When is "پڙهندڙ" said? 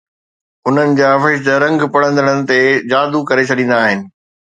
1.97-2.27